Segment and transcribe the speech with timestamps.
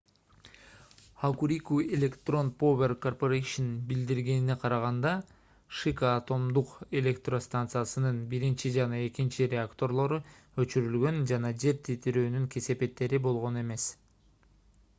[1.23, 3.65] hokuriku electric power co.
[3.89, 5.11] билдиргенине караганда
[5.81, 10.19] шика атомдук электростанциясынын №1 жана №2 реакторлору
[10.65, 13.87] өчүрүлгөн жана жер титирөөнүн кесепеттери болгон эмес